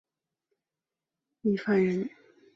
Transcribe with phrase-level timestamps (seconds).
[1.43, 2.09] 郦范人。